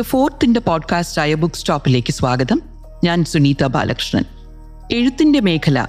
[0.00, 2.62] The ഫോർത്തിന്റെ പോഡ്കാസ്റ്റായ book സ്റ്റോപ്പിലേക്ക് സ്വാഗതം.
[3.04, 4.24] ഞാൻ സുനീത ബാലകൃഷ്ണൻ.
[4.92, 5.86] എഴുത്തിന്റെ മേഖല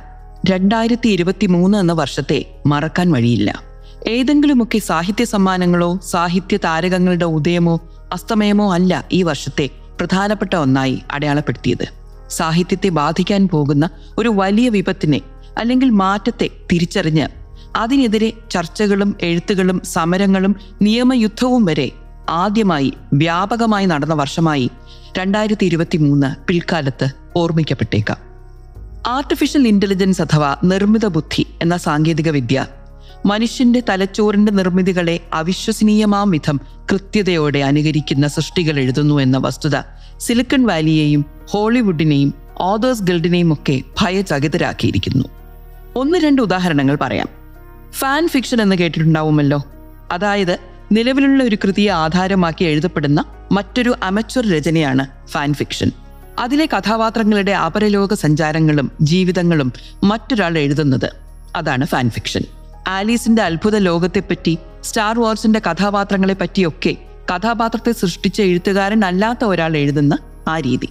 [0.50, 3.62] രണ്ടായിരത്തി ഇരുപത്തി മൂന്ന് എന്ന വർഷത്തെ മറക്കാൻ വഴിയില്ല.
[4.08, 7.80] ഏതെങ്കിലുമൊക്കെ സാഹിത്യ സമ്മാനങ്ങളോ സാഹിത്യ താരകങ്ങളുടെ ഉദയമോ
[8.14, 9.70] അസ്തമയമോ അല്ല ഈ വർഷത്തെ
[10.00, 11.88] പ്രധാനപ്പെട്ട ഒന്നായി അടയാളപ്പെടുത്തിയത്.
[12.30, 15.22] സാഹിത്യത്തെ ബാധിക്കാൻ പോകുന്ന ഒരു വലിയ വിപത്തിനെ
[15.58, 17.28] അല്ലെങ്കിൽ മാറ്റത്തെ തിരിച്ചറിഞ്ഞ്
[17.76, 21.92] അതിനെതിരെ ചർച്ചകളും എഴുത്തുകളും സമരങ്ങളും നിയമയുദ്ധവും വരെ
[22.32, 24.72] ആദ്യമായി വ്യാപകമായി നടന്ന വർഷമായി
[25.18, 28.18] രണ്ടായിരത്തി ഇരുപത്തി മൂന്ന് പിൽക്കാലത്ത് ഓർമ്മിക്കപ്പെട്ടേക്കാം.
[29.08, 32.66] ആർട്ടിഫിഷ്യൽ ഇന്റലിജൻസ് അഥവാ നിർമ്മിത ബുദ്ധി എന്ന സാങ്കേതിക വിദ്യ
[33.26, 36.60] മനുഷ്യന്റെ തലച്ചോറിന്റെ നിർമ്മിതികളെ അവിശ്വസനീയമാം വിധം
[36.92, 39.78] കൃത്യതയോടെ അനുകരിക്കുന്ന സൃഷ്ടികൾ എഴുതുന്നു എന്ന വസ്തുത
[40.18, 45.28] സിലിക്കൺ വാലിയെയും ഹോളിവുഡിനെയും ഓതേഴ്സ് ഗിൽഡിനെയും ഒക്കെ ഭയചകിതരാക്കിയിരിക്കുന്നു.
[45.96, 47.30] ഒന്ന് രണ്ട് ഉദാഹരണങ്ങൾ പറയാം.
[47.92, 49.64] ഫാൻ ഫിക്ഷൻ എന്ന് കേട്ടിട്ടുണ്ടാവുമല്ലോ.
[50.12, 55.92] അതായത് നിലവിലുള്ള ഒരു കൃതിയെ ആധാരമാക്കി എഴുതപ്പെടുന്ന മറ്റൊരു അമച്വർ രചനയാണ് ഫാൻ ഫിക്ഷൻ
[56.40, 61.16] അതിലെ കഥാപാത്രങ്ങളുടെ അപരലോക സഞ്ചാരങ്ങളും ജീവിതങ്ങളും മറ്റൊരാൾ എഴുതുന്നത്
[61.56, 62.44] അതാണ് ഫാൻ ഫിക്ഷൻ
[62.88, 66.96] ആലീസിന്റെ അത്ഭുത ലോകത്തെപ്പറ്റി സ്റ്റാർ വാർസിന്റെ കഥാപാത്രങ്ങളെ പറ്റിയൊക്കെ
[67.34, 70.90] കഥാപാത്രത്തെ സൃഷ്ടിച്ച എഴുത്തുകാരൻ അല്ലാത്ത ഒരാൾ എഴുതുന്ന ആ രീതി.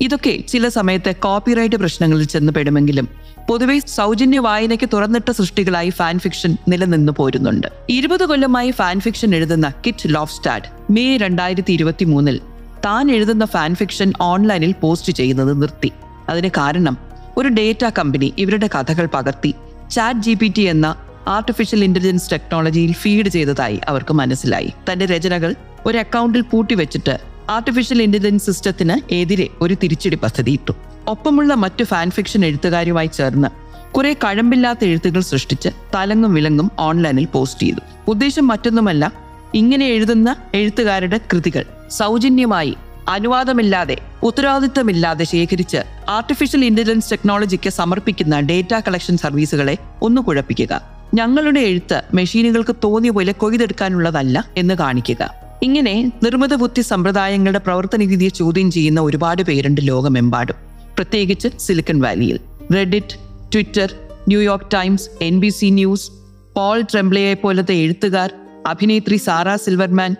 [0.00, 3.08] ഇതൊക്കെ ചില സമയത്ത് കോപ്പിറൈറ്റ് പ്രശ്നങ്ങളിൽ ചെന്ന് പെടുമെങ്കിലും
[3.48, 7.66] പൊതുവെ സൗജന്യ വായനയ്ക്ക് തുറന്നിട്ട സൃഷ്ടികളായി ഫാൻ ഫിക്ഷൻ നിലനിന്നു പോരുന്നുണ്ട്.
[7.90, 12.40] ഇരുപത് കൊല്ലമായി ഫാൻ ഫിക്ഷൻ എഴുതുന്ന കിറ്റ് ലോഫ്സ്റ്റാഡ് മെയ് രണ്ടായിരത്തി ഇരുപത്തി മൂന്നിൽ
[12.84, 15.92] താൻ എഴുതുന്ന ഫാൻ ഫിക്ഷൻ ഓൺലൈനിൽ പോസ്റ്റ് ചെയ്യുന്നത് നിർത്തി.
[16.28, 16.98] അതിന് കാരണം
[17.36, 19.54] ഒരു ഡേറ്റ കമ്പനി ഇവരുടെ കഥകൾ പകർത്തി
[19.90, 20.96] ചാറ്റ് ജി പി ടി എന്ന
[21.28, 24.72] ആർട്ടിഫിഷ്യൽ ഇന്റലിജൻസ് ടെക്നോളജിയിൽ ഫീഡ് ചെയ്തതായി അവർക്ക് മനസ്സിലായി.
[24.92, 25.54] തന്റെ രചനകൾ
[25.86, 30.72] ഒരു അക്കൗണ്ടിൽ പൂട്ടിവെച്ചിട്ട് ആർട്ടിഫിഷ്യൽ ഇന്റലിജൻസ് സിസ്റ്റത്തിന് എതിരെ ഒരു തിരിച്ചടി പദ്ധതി ഇട്ടു
[31.06, 33.48] ഒപ്പമുള്ള മറ്റു ഫാൻ ഫിക്ഷൻ എഴുത്തുകാരുമായി ചേർന്ന്
[33.92, 37.80] കുറെ കഴമ്പില്ലാത്ത എഴുത്തുകൾ സൃഷ്ടിച്ച് തലങ്ങും വിലങ്ങും ഓൺലൈനിൽ പോസ്റ്റ് ചെയ്തു.
[38.08, 39.12] ഉദ്ദേശം മറ്റൊന്നുമല്ല
[39.54, 42.76] ഇങ്ങനെ എഴുതുന്ന എഴുത്തുകാരുടെ കൃതികൾ സൗജന്യമായി
[43.08, 50.82] അനുവാദമില്ലാതെ ഉത്തരവാദിത്തമില്ലാതെ ശേഖരിച്ച് ആർട്ടിഫിഷ്യൽ ഇന്റലിജൻസ് ടെക്നോളജിക്ക് സമർപ്പിക്കുന്ന ഡേറ്റ കളക്ഷൻ സർവീസുകളെ ഒന്ന് കുഴപ്പിക്കുക.
[51.14, 55.45] ഞങ്ങളുടെ എഴുത്ത് മെഷീനുകൾക്ക് തോന്നിയ പോലെ കൊയ്തെടുക്കാനുള്ളതല്ല എന്ന് കാണിക്കുക.
[55.62, 60.54] ഇങ്ങനെ നിർമ്മിത ബുദ്ധി സമ്പ്രദായങ്ങളുടെ പ്രവർത്തന രീതിയെ ചോദ്യം ചെയ്യുന്ന ഒരുപാട് പേരുണ്ട് ലോകമെമ്പാടും.
[60.96, 62.40] പ്രത്യേകിച്ച് silicon വാലിയിൽ.
[62.74, 63.16] Reddit
[63.52, 63.94] Twitter
[64.28, 66.10] New York Times N B C news
[66.56, 68.32] Paul ട്രെംബ്ലയെ പോലത്തെ എഴുത്തുകാർ
[68.66, 70.16] അഭിനേത്രി സാറ സിൽവർമാൻ.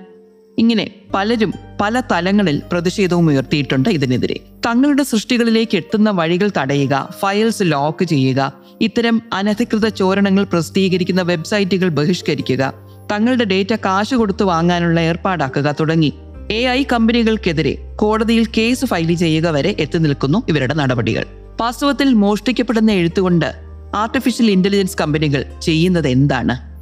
[0.58, 4.40] ഇങ്ങനെ പലരും പല തലങ്ങളിൽ പ്രതിഷേധവും ഉയർത്തിയിട്ടുണ്ട് ഇതിനെതിരെ.
[4.66, 13.44] തങ്ങളുടെ സൃഷ്ടികളിലേക്ക് എത്തുന്ന വഴികൾ തടയുക ഫയൽസ് ലോക്ക് ചെയ്യുക ഇത്തരം അനധികൃത ചോരണങ്ങൾ പ്രസിദ്ധീകരിക്കുന്ന വെബ്സൈറ്റുകൾ ബഹിഷ്കരിക്കുക തങ്ങളുടെ
[13.44, 16.12] ഡേറ്റ കാശ് കൊടുത്തു വാങ്ങാനുള്ള ഏർപ്പാടാക്കുക തുടങ്ങി.
[16.50, 21.24] എ ഐ കമ്പനികൾക്കെതിരെ കോടതിയിൽ കേസ് ഫയൽ ചെയ്യുക വരെ എത്തി നിൽക്കുന്നു ഇവരുടെ നടപടികൾ.
[21.60, 23.54] വാസ്തവത്തിൽ മോഷ്ടിക്കപ്പെടുന്ന എഴുത്തുകൊണ്ട്
[23.94, 26.76] ആർട്ടിഫിഷ്യൽ ഇന്റലിജൻസ് കമ്പനികൾ ചെയ്യുന്നത് എന്താണ്?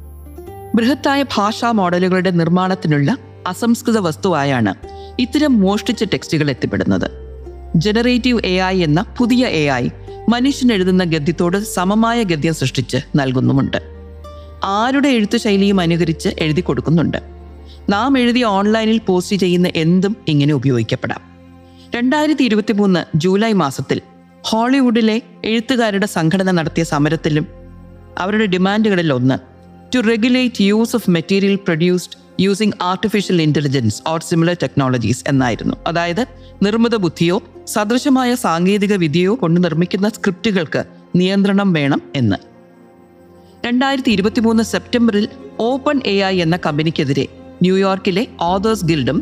[0.77, 4.75] ബൃഹത്തായ ഭാഷാ മോഡലുകളുടെ നിർമ്മാണത്തിനുള്ള അസംസ്കൃത വസ്തുവായാണ്
[5.19, 7.11] ഇത്തരം മോഷ്ടിച്ച ടെക്സ്റ്റുകൾ എത്തിപ്പെടുന്നത്.
[7.75, 9.89] ജനറേറ്റീവ് എ ഐ എന്ന പുതിയ എ ഐ
[10.29, 13.94] മനുഷ്യൻ എഴുതുന്ന ഗദ്യത്തോട് സമമായ ഗദ്യം സൃഷ്ടിച്ച് നൽകുന്നുമുണ്ട്.
[14.63, 17.17] ആരുടെ എഴുത്തു ശൈലിയും അനുകരിച്ച് എഴുതി കൊടുക്കുന്നുണ്ട്.
[17.89, 21.21] നാം എഴുതി ഓൺലൈനിൽ പോസ്റ്റ് ചെയ്യുന്ന എന്തും ഇങ്ങനെ ഉപയോഗിക്കപ്പെടാം.
[21.95, 24.01] രണ്ടായിരത്തി ഇരുപത്തി മൂന്ന് ജൂലൈ മാസത്തിൽ
[24.41, 27.47] ഹോളിവുഡിലെ എഴുത്തുകാരുടെ സംഘടന നടത്തിയ സമരത്തിലും
[28.17, 29.37] അവരുടെ ഡിമാൻഡുകളിൽ ഒന്ന്
[29.95, 35.75] to regulate use of material produced using artificial intelligence or similar technologies എന്നായിരുന്നു.
[35.87, 36.25] അതായത്
[36.63, 40.83] നിർമ്മിത ബുദ്ധിയോ സദൃശമായ സാങ്കേതിക വിദ്യയോ കൊണ്ട് നിർമ്മിക്കുന്ന സ്ക്രിപ്റ്റുകൾക്ക്
[41.15, 42.54] നിയന്ത്രണം വേണം എന്ന്.
[43.65, 45.25] രണ്ടായിരത്തി ഇരുപത്തി മൂന്ന് സെപ്റ്റംബറിൽ
[45.59, 47.23] ഓപ്പൺ എ ഐ എന്ന കമ്പനിക്കെതിരെ
[47.61, 49.19] ന്യൂയോർക്കിലെ ഓതേഴ്സ് ഗിൽഡും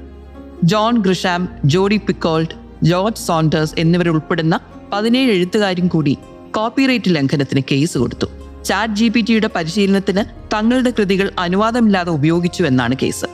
[0.64, 4.56] ജോൺ ഗ്രിഷാം ജോഡി പിക്കോൾഡ് ജോർജ് സോണ്ടേഴ്സ് എന്നിവരുൾപ്പെടുന്ന
[4.94, 6.14] പതിനേഴ് എഴുത്തുകാരും കൂടി
[6.52, 8.28] കോപ്പിറൈറ്റ് ലംഘനത്തിന് കേസ് കൊടുത്തു.
[8.66, 13.28] ചാറ്റ് ജി പി ടിയുടെ പരിശീലനത്തിന് തങ്ങളുടെ കൃതികൾ അനുവാദമില്ലാതെ ഉപയോഗിച്ചു എന്നാണ് കേസ്.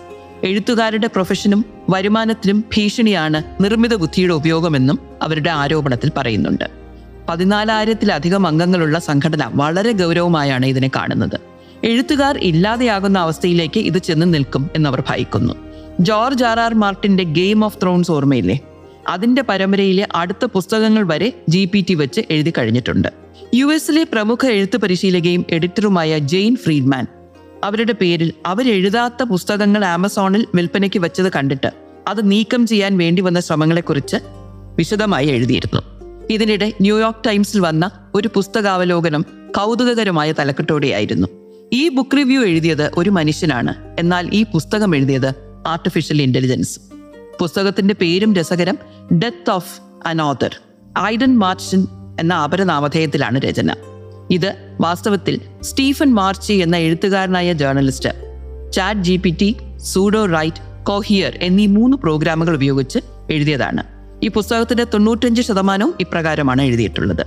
[0.44, 6.68] എഴുത്തുകാരുടെ പ്രൊഫഷനും വരുമാനത്തിനും ഭീഷണിയാണ് നിർമ്മിത ബുദ്ധിയുടെ ഉപയോഗമെന്നും അവരുടെ ആരോപണത്തിൽ പറയുന്നുണ്ട്.
[7.30, 11.42] പതിനാലായിരത്തിലധികം അംഗങ്ങളുള്ള സംഘടന വളരെ ഗൗരവമായാണ് ഇതിനെ കാണുന്നത്.
[11.84, 15.54] എഴുത്തുകാർ ഇല്ലാതെയാകുന്ന അവസ്ഥയിലേക്ക് ഇത് ചെന്ന് നിൽക്കും എന്നവർ ഭയക്കുന്നു.
[16.00, 18.60] ജോർജ് ആർ ആർ മാർട്ടിന്റെ ഗെയിം ഓഫ് ത്രോൺസ് ഓർമ്മയില്ലേ?
[19.08, 23.08] അതിന്റെ പരമ്പരയിലെ അടുത്ത പുസ്തകങ്ങൾ വരെ ജി പി ടി വെച്ച് എഴുതി കഴിഞ്ഞിട്ടുണ്ട്.
[23.54, 27.08] യു എസിലെ പ്രമുഖ എഴുത്ത് പരിശീലകയും എഡിറ്ററുമായ ജെയിൻ ഫ്രീഡ്മാൻ.
[27.64, 31.72] അവരുടെ പേരിൽ അവരെഴുതാത്ത പുസ്തകങ്ങൾ ആമസോണിൽ വിൽപ്പനയ്ക്ക് വെച്ചത് കണ്ടിട്ട്
[32.08, 34.18] അത് നീക്കം ചെയ്യാൻ വേണ്ടി വന്ന ശ്രമങ്ങളെക്കുറിച്ച്
[34.76, 35.82] വിശദമായി എഴുതിയിരുന്നു.
[36.30, 39.26] ഇതിനിടെ ന്യൂയോർക്ക് ടൈംസിൽ വന്ന ഒരു പുസ്തകാവലോകനം
[39.58, 41.28] കൗതുകകരമായ തലക്കെട്ടോടെയായിരുന്നു.
[41.74, 43.96] ഈ ബുക്ക് റിവ്യൂ എഴുതിയത് ഒരു മനുഷ്യനാണ്.
[44.00, 45.34] എന്നാൽ ഈ പുസ്തകം എഴുതിയത്
[45.68, 46.80] ആർട്ടിഫിഷ്യൽ ഇന്റലിജൻസ്
[47.40, 48.78] പുസ്തകത്തിന്റെ പേരും രസകരം
[49.18, 50.56] Death of an Author
[51.00, 51.88] Aidan Marchine
[52.20, 53.76] എന്ന അപരനാമധേയത്തിലാണ് രചന.
[54.32, 58.10] ഇത് വാസ്തവത്തിൽ സ്റ്റീഫൻ മാർച്ചി എന്ന എഴുത്തുകാരനായ journalist
[58.72, 59.56] chat G P T
[60.26, 63.00] Sudowrite Cohere എന്നീ മൂന്ന് പ്രോഗ്രാമുകൾ ഉപയോഗിച്ച്
[63.32, 63.99] എഴുതിയതാണ്.
[64.24, 67.26] ഈ പുസ്തകത്തിന്റെ തൊണ്ണൂറ്റഞ്ച് ശതമാനവും ഇപ്രകാരമാണ് എഴുതിയിട്ടുള്ളത്.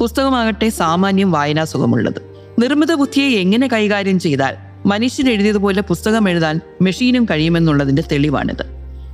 [0.00, 2.20] പുസ്തകമാകട്ടെ സാമാന്യം വായനാസുഖമുള്ളത്
[2.58, 8.64] നിർമ്മിത ബുദ്ധിയെ എങ്ങനെ കൈകാര്യം ചെയ്താൽ മനുഷ്യൻ എഴുതിയതുപോലെ പുസ്തകം എഴുതാൻ മെഷീനും കഴിയുമെന്നുള്ളതിന്റെ തെളിവാണിത്.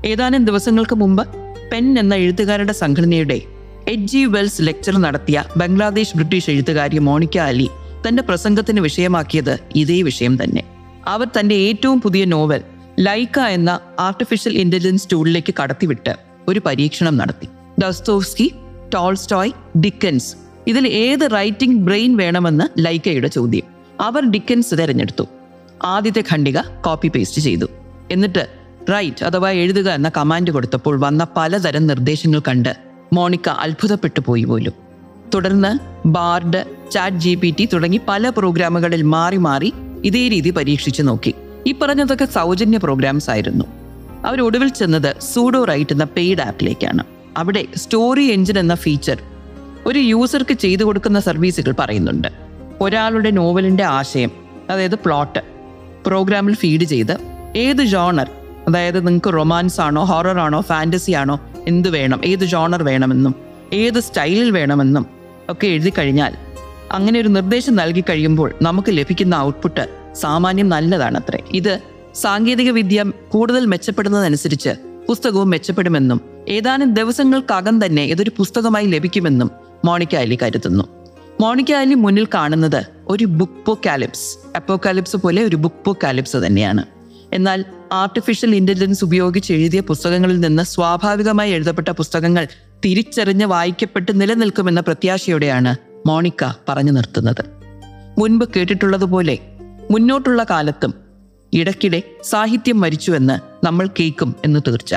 [0.07, 1.27] ഏതാനും ദിവസങ്ങൾക്ക് മുമ്പ്
[1.73, 3.43] പെൻ എന്ന എഴുത്തുകാരുടെ സംഘടനയുടെ
[3.89, 7.71] എച്ച് ജി വെൽസ് ലെക്ചർ നടത്തിയ ബംഗ്ലാദേശ് ബ്രിട്ടീഷ് എഴുത്തുകാരി മോണിക്ക അലി
[8.09, 10.63] തന്റെ പ്രസംഗത്തിന് വിഷയമാക്കിയത് ഇതേ വിഷയം തന്നെ.
[11.07, 12.61] അവർ തന്റെ ഏറ്റവും പുതിയ നോവൽ
[12.99, 17.49] ലൈക്ക എന്ന ആർട്ടിഫിഷ്യൽ ഇന്റലിജൻസ് ടൂളിലേക്ക് കടത്തിവിട്ട് ഒരു പരീക്ഷണം നടത്തി.
[17.79, 18.53] Dostoevsky
[18.95, 20.35] Tolstoy Dickens.
[20.67, 23.63] ഇതിൽ ഏത് റൈറ്റിംഗ് ബ്രെയിൻ വേണമെന്ന് ലൈക്കയുടെ ചോദ്യം.
[24.01, 25.25] അവർ ഡിക്കൻസ് തിരഞ്ഞെടുത്തു.
[25.83, 27.67] ആദ്യത്തെ ഖണ്ഡിക കോപ്പി പേസ്റ്റ് ചെയ്തു.
[28.11, 28.47] എന്നിട്ട്
[28.93, 32.77] റൈറ്റ് അഥവാ എഴുതുക എന്ന കമാൻഡ് കൊടുത്തപ്പോൾ വന്ന പലതരം നിർദ്ദേശങ്ങൾ കണ്ട്
[33.13, 34.73] മോണിക്ക അത്ഭുതപ്പെട്ടു പോയി പോലും.
[35.35, 35.73] തുടർന്ന്
[36.09, 39.73] Bard chat G P T തുടങ്ങി പല പ്രോഗ്രാമുകളിൽ മാറി മാറി
[40.05, 41.35] ഇതേ രീതി പരീക്ഷിച്ചു നോക്കി.
[41.67, 43.65] ഈ പറഞ്ഞതൊക്കെ സൗജന്യ പ്രോഗ്രാംസ് ആയിരുന്നു.
[44.25, 47.05] അവർ ഒടുവിൽ ചെന്നത് സൂഡോ റൈറ്റ് എന്ന പെയ്ഡ് ആപ്പിലേക്കാണ്
[47.37, 49.19] അവിടെ സ്റ്റോറി എഞ്ചിൻ എന്ന ഫീച്ചർ
[49.87, 52.29] ഒരു യൂസർക്ക് ചെയ്തു കൊടുക്കുന്ന സർവീസുകൾ പറയുന്നുണ്ട്.
[52.81, 54.31] ഒരാളുടെ നോവലിന്റെ ആശയം
[54.71, 55.39] അതായത് പ്ലോട്ട്
[56.07, 57.19] പ്രോഗ്രാമിൽ ഫീഡ് ചെയ്ത്
[57.57, 58.31] ഏത് ജോണർ
[58.69, 63.35] അതായത് നിങ്ങൾക്ക് റൊമാൻസ് ആണോ ഹൊറർ ആണോ ഫാന്റസി ആണോ എന്ത് വേണം ഏത് ജോണർ വേണമെന്നും
[63.73, 65.07] ഏത് സ്റ്റൈലിൽ വേണമെന്നും
[65.51, 66.35] ഒക്കെ എഴുതി കഴിഞ്ഞാൽ
[66.93, 71.41] അങ്ങനെ ഒരു നിർദ്ദേശം നൽകി കഴിയുമ്പോൾ നമുക്ക് ലഭിക്കുന്ന ഔട്ട്പുട്ട് സാമാന്യം നല്ലതാണത്രേ.
[71.51, 71.81] ഇത്
[72.15, 74.71] സാങ്കേതിക വിദ്യ കൂടുതൽ മെച്ചപ്പെടുന്നതനുസരിച്ച്
[75.09, 79.51] പുസ്തകവും മെച്ചപ്പെടുമെന്നും ഏതാനും ദിവസങ്ങൾക്കകം തന്നെ ഇതൊരു പുസ്തകമായി ലഭിക്കുമെന്നും
[79.85, 80.85] മോണിക്ക അലി കരുതുന്നു.
[81.41, 86.85] മോണിക്ക അലി മുന്നിൽ കാണുന്നത് ഒരു ബുക്ക് പോക്കാലിപ്സ് അപ്പോക്കാലിപ്സ് പോലെ ഒരു ബുക്ക് പോക്കാലിപ്സ് തന്നെയാണ്.
[87.33, 92.49] എന്നാൽ ആർട്ടിഫിഷ്യൽ ഇന്റലിജൻസ് ഉപയോഗിച്ച് എഴുതിയ പുസ്തകങ്ങളിൽ നിന്ന് സ്വാഭാവികമായി എഴുതപ്പെട്ട പുസ്തകങ്ങൾ
[92.85, 95.77] തിരിച്ചറിഞ്ഞ് വായിക്കപ്പെട്ട് നിലനിൽക്കുമെന്ന പ്രത്യാശയോടെയാണ്
[96.07, 97.45] മോണിക്ക പറഞ്ഞു നിർത്തുന്നത്.
[98.19, 99.39] മുൻപ് കേട്ടിട്ടുള്ളതുപോലെ
[99.91, 101.10] മുന്നോട്ടുള്ള കാലത്തും
[101.53, 104.95] ഇടയ്ക്കിടെ സാഹിത്യം മരിച്ചുവെന്ന് നമ്മൾ കേൾക്കും എന്ന് തീർച്ച.